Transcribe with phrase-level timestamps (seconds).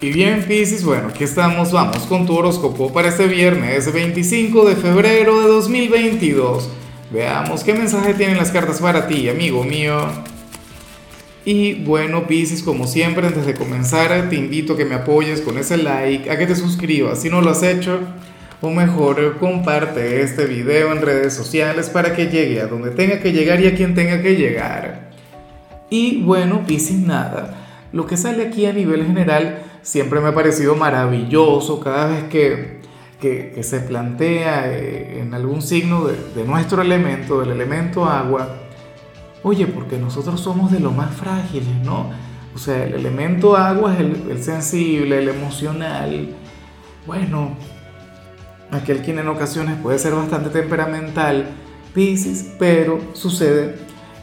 [0.00, 4.76] Y bien, Piscis, bueno, aquí estamos, vamos con tu horóscopo para este viernes 25 de
[4.76, 6.68] febrero de 2022.
[7.10, 10.06] Veamos qué mensaje tienen las cartas para ti, amigo mío.
[11.44, 15.58] Y bueno, Piscis, como siempre, antes de comenzar, te invito a que me apoyes con
[15.58, 17.98] ese like, a que te suscribas si no lo has hecho,
[18.60, 23.32] o mejor, comparte este video en redes sociales para que llegue a donde tenga que
[23.32, 25.10] llegar y a quien tenga que llegar.
[25.90, 27.64] Y bueno, Piscis, nada.
[27.92, 32.80] Lo que sale aquí a nivel general siempre me ha parecido maravilloso cada vez que,
[33.20, 38.56] que, se plantea eh, en algún signo de, nuestro elemento, del elemento agua,
[39.42, 42.10] oye, porque nosotros somos de lo más frágiles, ¿no?
[42.54, 46.34] O sea, el elemento agua es el, el sensible, el emocional,
[47.06, 47.56] bueno,
[48.70, 51.46] aquel quien en ocasiones puede ser bastante temperamental,
[51.94, 53.76] Pisces, pero sucede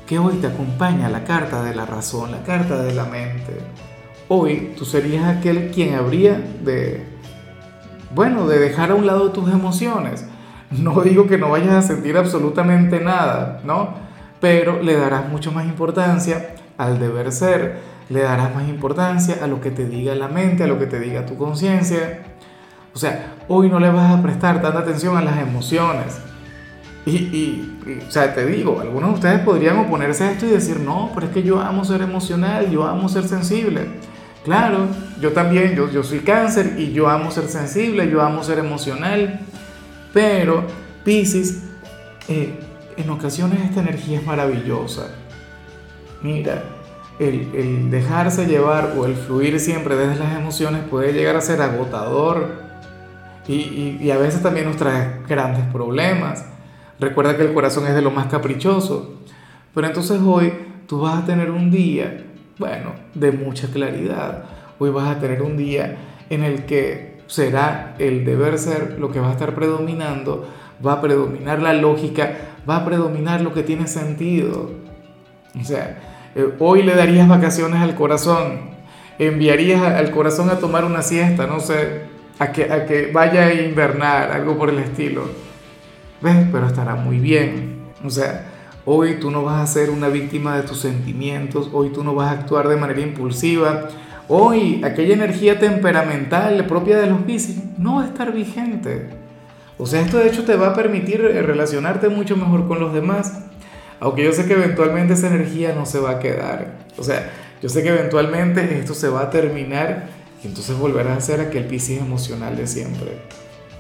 [0.06, 3.58] que hoy te acompaña la carta de la razón, la carta de la mente
[4.28, 7.06] hoy tú serías aquel quien habría de,
[8.14, 10.26] bueno, de dejar a un lado tus emociones.
[10.72, 13.94] No digo que no vayas a sentir absolutamente nada, ¿no?
[14.42, 19.62] Pero le darás mucho más importancia al deber ser, le darás más importancia a lo
[19.62, 22.24] que te diga la mente, a lo que te diga tu conciencia.
[22.94, 26.20] O sea, hoy no le vas a prestar tanta atención a las emociones.
[27.06, 30.80] Y, y, o sea, te digo, algunos de ustedes podrían oponerse a esto y decir,
[30.80, 33.88] no, pero es que yo amo ser emocional, yo amo ser sensible.
[34.46, 34.88] Claro,
[35.20, 39.40] yo también, yo, yo soy cáncer y yo amo ser sensible, yo amo ser emocional,
[40.14, 40.64] pero
[41.04, 41.64] Pisces,
[42.28, 42.54] eh,
[42.96, 45.08] en ocasiones esta energía es maravillosa.
[46.22, 46.62] Mira,
[47.18, 52.62] el, dejarse llevar o el fluir siempre desde las emociones puede llegar a ser agotador
[53.48, 56.46] y, y a veces también nos trae grandes problemas.
[57.00, 59.22] Recuerda que el corazón es de lo más caprichoso,
[59.74, 60.54] pero entonces hoy
[60.88, 62.26] tú vas a tener un día
[62.58, 64.44] bueno, de mucha claridad.
[64.80, 65.98] Hoy vas a tener un día
[66.30, 70.48] en el que será el deber ser lo que va a estar predominando,
[70.86, 72.34] va a predominar la lógica,
[72.70, 74.72] va a predominar lo que tiene sentido.
[75.60, 75.98] O sea,
[76.36, 78.76] eh, hoy le darías vacaciones al corazón,
[79.18, 82.04] enviarías al corazón a tomar una siesta, no sé,
[82.40, 85.24] a que, a que vaya a invernar, algo por el estilo.
[86.22, 86.48] ¿Ves?
[86.52, 87.86] Pero estará muy bien.
[88.04, 88.55] O sea,
[88.88, 92.30] Hoy tú no vas a ser una víctima de tus sentimientos, hoy tú no vas
[92.30, 93.88] a actuar de manera impulsiva,
[94.28, 99.10] hoy aquella energía temperamental propia de los bicis no va a estar vigente.
[99.80, 103.46] O sea, esto de hecho te va a permitir relacionarte mucho mejor con los demás,
[104.00, 106.76] aunque yo sé que eventualmente esa energía no se va a quedar.
[107.00, 107.32] O sea,
[107.64, 110.10] yo sé que eventualmente esto se va a terminar
[110.44, 113.18] y entonces volverás a ser aquel piscis emocional de siempre.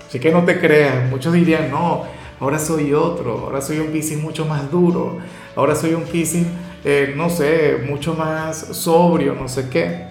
[0.07, 2.05] Así que no te creas, muchos dirían, no,
[2.39, 5.17] ahora soy otro, ahora soy un Piscis mucho más duro,
[5.55, 6.45] ahora soy un Piscis,
[6.83, 10.05] eh, no sé, mucho más sobrio, no sé qué.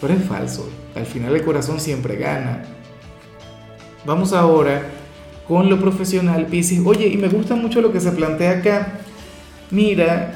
[0.00, 2.64] Pero es falso, al final el corazón siempre gana.
[4.04, 4.82] Vamos ahora
[5.46, 6.80] con lo profesional, Piscis.
[6.84, 9.00] Oye, y me gusta mucho lo que se plantea acá.
[9.70, 10.32] Mira,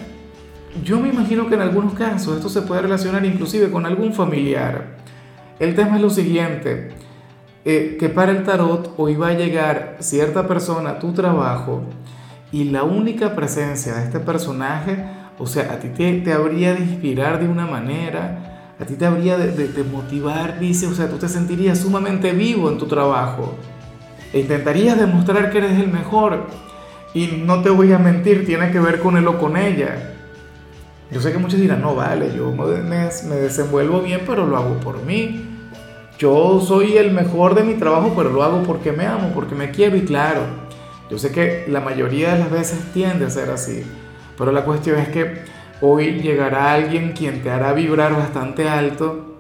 [0.85, 4.97] yo me imagino que en algunos casos esto se puede relacionar inclusive con algún familiar.
[5.59, 6.91] El tema es lo siguiente
[7.69, 11.83] eh, que para el tarot hoy va a llegar cierta persona a tu trabajo
[12.53, 15.05] y la única presencia de este personaje,
[15.37, 19.37] o sea, a ti te, habría de inspirar de una manera, a ti te habría
[19.37, 23.57] de, motivar, dice, o sea, tú te sentirías sumamente vivo en tu trabajo
[24.33, 26.47] e intentarías demostrar que eres el mejor.
[27.15, 30.15] Y no te voy a mentir, tiene que ver con él o con ella.
[31.11, 32.65] Yo sé que muchos dirán, no vale, yo me,
[33.29, 35.56] me desenvuelvo bien, pero lo hago por mí.
[36.19, 39.71] Yo soy el mejor de mi trabajo, pero lo hago porque me amo, porque me
[39.71, 40.43] quiero y claro,
[41.11, 43.83] yo sé que la mayoría de las veces tiende a ser así,
[44.39, 45.43] pero la cuestión es que
[45.83, 49.37] hoy llegará alguien quien te hará vibrar bastante alto.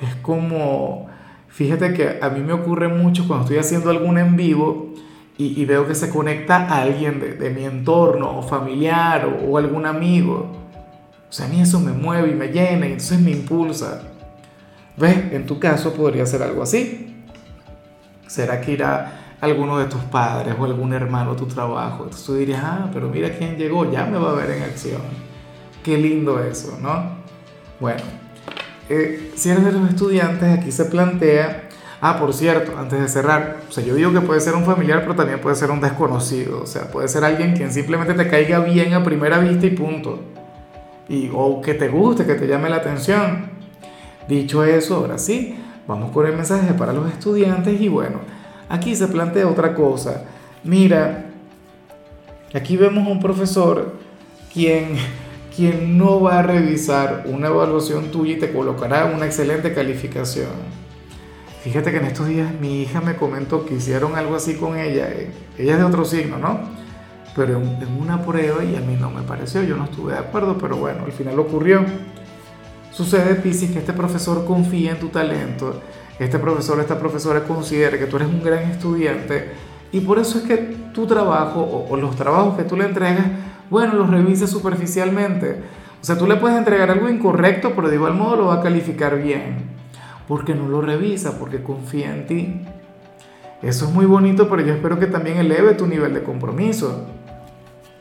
[0.00, 1.08] Es como,
[1.48, 4.94] fíjate que a mí me ocurre mucho cuando estoy haciendo algún en vivo
[5.36, 9.84] y, veo que se conecta a alguien de, mi entorno, o familiar o, o algún
[9.84, 10.52] amigo.
[11.28, 14.13] O sea, a mí eso me mueve y me llena y entonces me impulsa.
[14.96, 15.32] ¿Ves?
[15.32, 17.14] En tu caso podría ser algo así.
[18.26, 22.04] ¿Será que irá alguno de tus padres o algún hermano a tu trabajo?
[22.04, 25.02] Entonces tú dirías, ah, pero mira quién llegó, ya me va a ver en acción.
[25.82, 27.24] Qué lindo eso, ¿no?
[27.80, 28.02] Bueno,
[28.88, 31.68] eh, si eres de los estudiantes, aquí se plantea,
[32.00, 35.00] ah, por cierto, antes de cerrar, o sea, yo digo que puede ser un familiar,
[35.02, 38.60] pero también puede ser un desconocido, o sea, puede ser alguien quien simplemente te caiga
[38.60, 40.20] bien a primera vista y punto.
[41.08, 43.53] Y, o que te guste, que te llame la atención.
[44.28, 45.56] Dicho eso, ahora sí,
[45.86, 48.20] vamos con el mensaje para los estudiantes y bueno,
[48.68, 50.24] aquí se plantea otra cosa.
[50.62, 51.26] Mira,
[52.54, 53.94] aquí vemos un profesor
[54.52, 54.96] quien,
[55.54, 60.84] quien no va a revisar una evaluación tuya y te colocará una excelente calificación.
[61.64, 65.08] Fíjate que en estos días mi hija me comentó que hicieron algo así con ella.
[65.10, 66.60] Eh, ella es de otro signo, ¿no?
[67.34, 70.58] Pero en, una prueba y a mí no me pareció, yo no estuve de acuerdo,
[70.58, 71.82] pero bueno, al final ocurrió.
[72.94, 75.80] Sucede, Piscis, que este profesor confía en tu talento,
[76.18, 79.50] este profesor, esta profesora considera que tú eres un gran estudiante
[79.92, 80.56] y por eso es que
[80.94, 83.26] tu trabajo o, o los trabajos que tú le entregas
[83.70, 85.56] bueno, los revise superficialmente.
[86.00, 88.60] O sea, tú le puedes entregar algo incorrecto, pero de igual modo lo va a
[88.60, 89.56] calificar bien.
[90.28, 92.60] Porque no lo revisa, porque confía en ti.
[93.62, 97.06] Eso es muy bonito, pero yo espero que también eleve tu nivel de compromiso.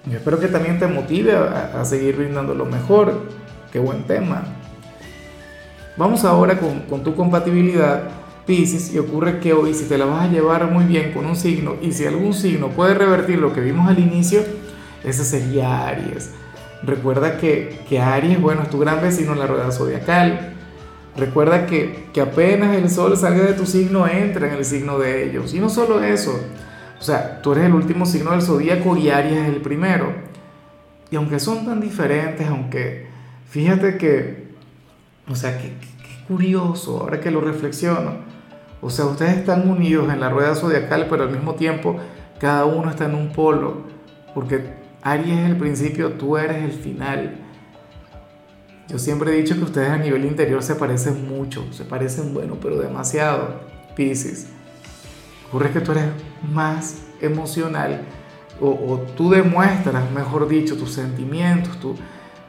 [0.06, 3.22] Yo espero que también te motive a, seguir brindando lo mejor.
[3.72, 4.44] Qué buen tema.
[5.96, 8.10] Vamos ahora con, tu compatibilidad,
[8.48, 11.36] Pisces, y ocurre que hoy si te la vas a llevar muy bien con un
[11.36, 14.42] signo, y si algún signo puede revertir lo que vimos al inicio,
[15.04, 16.32] ese sería Aries.
[16.82, 20.54] Recuerda que, que Aries, bueno, es tu gran vecino en la rueda zodiacal.
[21.16, 25.30] Recuerda que, que apenas el sol salga de tu signo, entra en el signo de
[25.30, 25.54] ellos.
[25.54, 26.38] Y no solo eso,
[27.00, 30.14] o sea, tú eres el último signo del zodíaco y Aries es el primero.
[31.12, 33.08] Y aunque son tan diferentes, aunque
[33.50, 34.43] fíjate que,
[35.30, 35.74] o sea, que,
[36.28, 38.16] curioso ahora que lo reflexiono.
[38.82, 41.98] O sea, ustedes están unidos en la rueda zodiacal, pero al mismo tiempo
[42.40, 43.84] cada uno está en un polo,
[44.34, 47.38] porque Aries es el principio, tú eres el final.
[48.90, 52.58] Yo siempre he dicho que ustedes a nivel interior se parecen mucho, se parecen, bueno,
[52.62, 53.62] pero demasiado.
[53.96, 54.48] Pisces.
[55.48, 56.06] Ocurre que tú eres
[56.52, 58.02] más emocional
[58.60, 61.96] o, tú demuestras, mejor dicho, tus sentimientos, tú,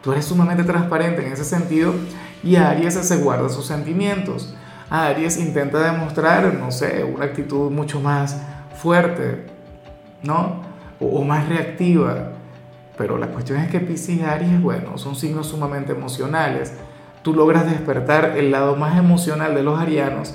[0.02, 1.94] tú eres sumamente transparente en ese sentido
[2.44, 4.54] y Aries se guarda sus sentimientos.
[4.90, 8.40] Aries intenta demostrar, no sé, una actitud mucho más
[8.76, 9.46] fuerte,
[10.22, 10.74] ¿no?
[11.00, 12.30] o más reactiva.
[12.96, 16.72] Pero la cuestión es que Pisces y Aries, bueno, son signos sumamente emocionales.
[17.22, 20.34] Tú logras despertar el lado más emocional de los arianos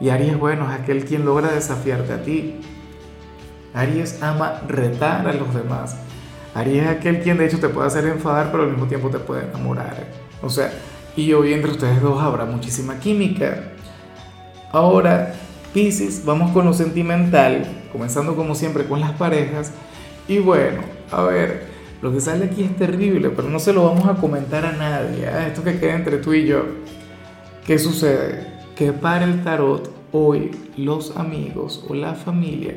[0.00, 2.60] y Aries, bueno, es aquel quien logra desafiarte a ti.
[3.74, 5.96] Aries ama retar a los demás.
[6.54, 9.18] Aries es aquel quien de hecho te puede hacer enfadar, pero al mismo tiempo te
[9.18, 10.06] puede enamorar.
[10.42, 10.70] O sea,
[11.18, 13.72] y hoy entre ustedes dos habrá muchísima química.
[14.70, 15.34] Ahora,
[15.74, 19.72] Pisces, vamos con lo sentimental, comenzando como siempre con las parejas.
[20.28, 21.66] Y bueno, a ver,
[22.02, 25.24] lo que sale aquí es terrible, pero no se lo vamos a comentar a nadie.
[25.24, 25.48] ¿eh?
[25.48, 26.62] Esto que queda entre tú y yo.
[27.66, 28.46] ¿Qué sucede?
[28.76, 32.76] Que para el tarot hoy los amigos o la familia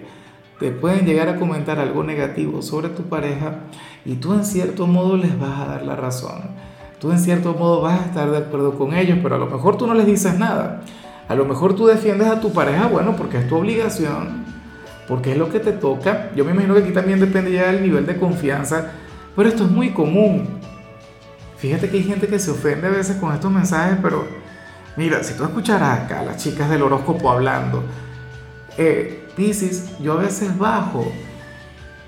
[0.60, 3.60] te pueden llegar a comentar algo negativo sobre tu pareja
[4.04, 6.71] y tú en cierto modo les vas a dar la razón.
[7.02, 9.76] Tú en cierto modo vas a estar de acuerdo con ellos, pero a lo mejor
[9.76, 10.82] tú no les dices nada.
[11.28, 14.46] A lo mejor tú defiendes a tu pareja, bueno, porque es tu obligación,
[15.08, 16.30] porque es lo que te toca.
[16.36, 18.92] Yo me imagino que aquí también depende ya del nivel de confianza
[19.36, 20.48] pero esto es muy común.
[21.58, 24.26] Fíjate que hay gente que se ofende a veces con estos mensajes, pero
[24.98, 27.84] mira, si tú escucharas acá a las chicas del horóscopo hablando,
[28.78, 29.18] eh,
[30.00, 31.12] yo a veces bajo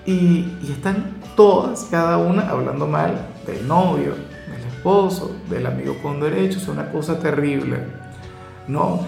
[0.06, 4.14] y, están todas, cada una, hablando mal del novio,
[4.84, 7.78] esposo, del amigo con derechos, es una cosa terrible.
[8.68, 9.00] No,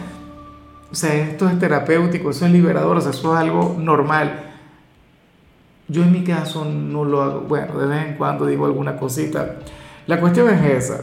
[0.90, 4.54] o sea, esto es terapéutico, eso es liberador, o sea, eso es algo normal.
[5.90, 9.58] Yo en mi caso no lo hago, bueno, de vez en cuando digo alguna cosita.
[10.08, 11.02] La cuestión es esa.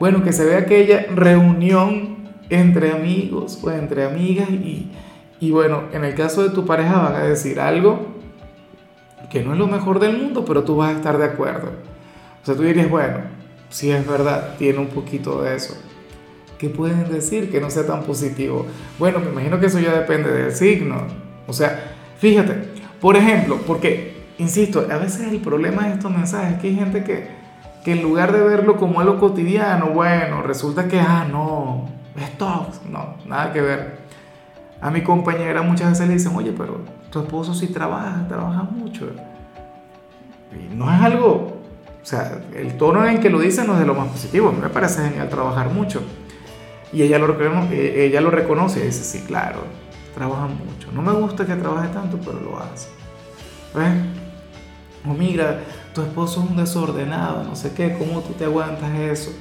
[0.00, 2.16] Bueno, que se vea aquella reunión
[2.48, 4.90] entre amigos o entre amigas y,
[5.40, 8.06] y bueno, en el caso de tu pareja van a decir algo
[9.28, 11.68] que no es lo mejor del mundo, pero tú vas a estar de acuerdo.
[12.42, 13.35] O sea, tú dirías, bueno,
[13.68, 15.76] si es verdad, tiene un poquito de eso.
[16.58, 18.66] ¿Qué pueden decir que no sea tan positivo?
[18.98, 21.02] Bueno, me imagino que eso ya depende del signo.
[21.46, 22.54] O sea, fíjate,
[23.00, 27.04] por ejemplo, porque insisto, a veces el problema de estos mensajes es que hay gente
[27.04, 27.28] que,
[27.84, 33.16] que en lugar de verlo como algo cotidiano, bueno, resulta que, ah, no, esto, no,
[33.26, 34.06] nada que ver.
[34.80, 36.80] A mi compañera muchas veces le dicen, oye, pero
[37.10, 39.10] tu esposo sí trabaja, trabaja mucho.
[40.52, 41.55] Y no es algo,
[42.06, 44.50] o sea, el tono en que lo dicen no es de lo más positivo.
[44.50, 46.02] A mí me parece genial trabajar mucho.
[46.92, 47.36] Y ella lo,
[47.72, 49.64] eh, ella lo reconoce y dice, sí, claro,
[50.14, 50.92] trabaja mucho.
[50.92, 52.90] No me gusta que trabaje tanto, pero lo hace.
[53.74, 54.04] ¿Ves?
[55.04, 59.32] o mira, tu esposo es un desordenado, no sé qué, ¿cómo tú te aguantas eso?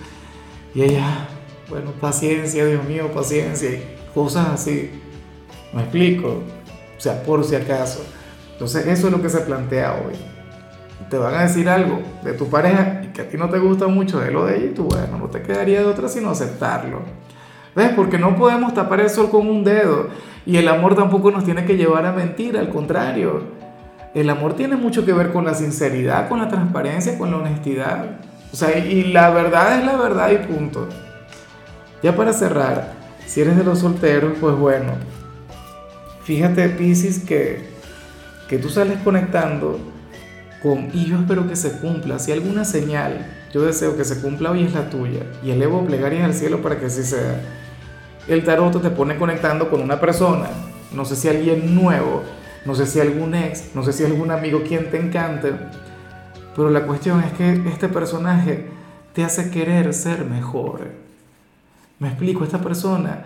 [0.73, 1.27] Y ella,
[1.69, 3.79] bueno, paciencia, Dios mío, paciencia,
[4.15, 4.89] cosas así.
[5.71, 6.41] ¿Me explico?
[6.97, 8.03] O sea, por si acaso.
[8.53, 10.15] Entonces, eso es lo que se plantea hoy.
[11.09, 14.19] Te van a decir algo de tu pareja que a ti no te gusta mucho
[14.19, 17.01] de lo de ella tú, bueno, no te quedaría de otra sino aceptarlo.
[17.75, 17.91] ¿Ves?
[17.95, 20.07] Porque no podemos tapar el sol con un dedo
[20.45, 23.43] y el amor tampoco nos tiene que llevar a mentir, al contrario.
[24.13, 28.19] El amor tiene mucho que ver con la sinceridad, con la transparencia, con la honestidad.
[28.53, 30.87] O sea, y la verdad es la verdad y punto.
[32.01, 32.93] Ya para cerrar,
[33.25, 34.93] si eres de los solteros, pues bueno,
[36.23, 37.67] fíjate Pisces que,
[38.47, 39.79] que tú sales conectando
[40.93, 44.63] y yo espero que se cumpla, si alguna señal, yo deseo que se cumpla hoy
[44.63, 47.39] es la tuya, y elevo plegarias al cielo para que así sea.
[48.27, 50.49] El tarot te pone conectando con una persona,
[50.91, 52.23] no sé si alguien nuevo,
[52.65, 55.51] no sé si algún ex, no sé si algún amigo quien te encante,
[56.55, 58.65] pero la cuestión es que este personaje
[59.13, 60.89] te hace querer ser mejor.
[61.99, 63.25] Me explico, esta persona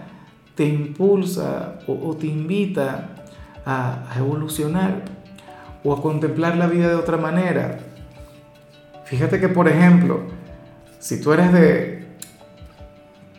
[0.55, 3.09] te impulsa o, te invita
[3.65, 5.05] a, evolucionar
[5.83, 7.79] o a contemplar la vida de otra manera.
[9.05, 10.21] Fíjate que, por ejemplo,
[10.99, 12.07] si tú eres de,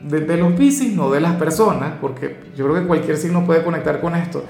[0.02, 4.00] de, los Pisces, no de las personas, porque yo creo que cualquier signo puede conectar
[4.00, 4.44] con esto,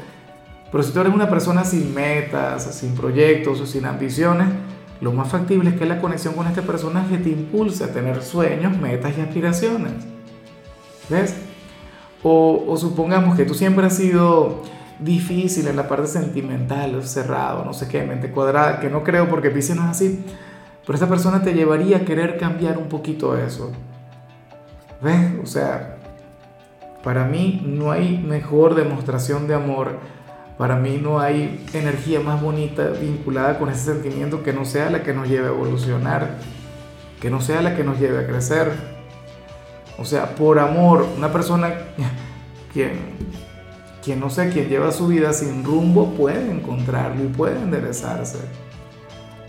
[0.71, 4.47] pero si tú eres una persona sin metas, sin proyectos o sin ambiciones,
[5.01, 8.77] lo más factible es que la conexión con este personaje te impulse a tener sueños,
[8.79, 9.93] metas y aspiraciones.
[11.09, 11.35] ¿Ves?
[12.23, 14.63] O, supongamos que tú siempre has sido
[15.01, 19.51] difícil en la parte sentimental, cerrado, no sé qué, mente cuadrada, que no creo porque
[19.51, 20.25] Pisces no es así,
[20.87, 23.73] pero esta persona te llevaría a querer cambiar un poquito eso.
[25.03, 25.33] ¿Ves?
[25.43, 25.97] O sea,
[27.03, 29.99] para mí no hay mejor demostración de amor,
[30.59, 35.03] para mí no hay energía más bonita vinculada con ese sentimiento que no sea la
[35.03, 36.37] que nos lleve a evolucionar,
[37.21, 38.71] que no sea la que nos lleve a crecer.
[39.99, 41.73] O sea, por amor, una persona
[42.75, 42.99] quien,
[44.03, 48.39] quien no sé, quien lleva su vida sin rumbo puede encontrarlo y puede enderezarse.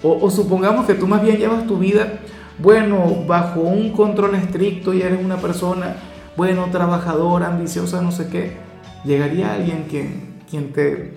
[0.03, 2.20] O, supongamos que tú más bien llevas tu vida,
[2.58, 5.96] bueno, bajo un control estricto y eres una persona,
[6.36, 8.58] bueno, trabajadora, ambiciosa, no sé qué.
[9.05, 11.13] Llegaría alguien quien, quien te,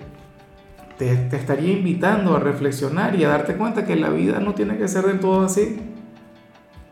[0.99, 4.77] te, te estaría invitando a reflexionar y a darte cuenta que la vida no tiene
[4.77, 5.93] que ser del todo así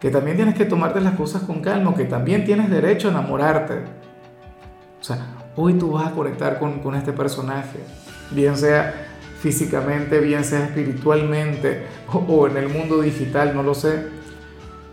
[0.03, 3.75] que también tienes que tomarte las cosas con calma, que también tienes derecho a enamorarte.
[4.99, 5.17] O sea,
[5.55, 7.79] hoy tú vas a conectar con, con este personaje,
[8.31, 9.09] bien sea
[9.43, 14.07] físicamente, bien sea espiritualmente o, en el mundo digital, no lo sé.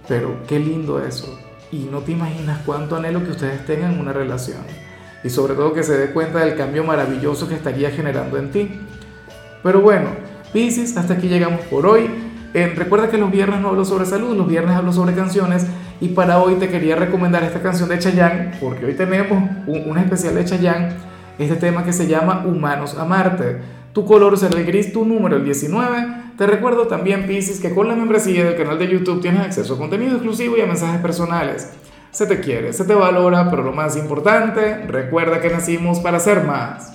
[0.08, 1.38] Pero qué lindo eso.
[1.70, 4.58] Y no te imaginas cuánto anhelo que ustedes tengan una relación.
[5.22, 8.80] Y sobre todo que se dé cuenta del cambio maravilloso que estaría generando en ti.
[9.62, 10.08] Pero bueno,
[10.52, 12.10] Pisces, hasta aquí llegamos por hoy.
[12.52, 15.66] Eh, recuerda que los viernes no hablo sobre salud, los viernes hablo sobre canciones
[16.00, 20.34] y para hoy te quería recomendar esta canción de Chayanne porque hoy tenemos un, especial
[20.34, 20.88] de Chayanne,
[21.38, 23.58] este tema que se llama Humanos a Marte.
[23.92, 26.06] Tu color será el gris, tu número el 19.
[26.36, 29.78] Te recuerdo también, Pisces, que con la membresía del canal de YouTube tienes acceso a
[29.78, 31.72] contenido exclusivo y a mensajes personales.
[32.10, 36.44] Se te quiere, se te valora, pero lo más importante, recuerda que nacimos para ser
[36.44, 36.88] más.